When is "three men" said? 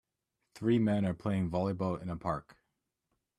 0.55-1.05